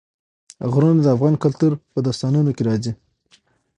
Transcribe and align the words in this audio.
غرونه 0.71 0.99
د 1.03 1.07
افغان 1.15 1.35
کلتور 1.43 1.71
په 1.91 1.99
داستانونو 2.05 2.51
کې 2.57 2.63
راځي. 2.69 2.91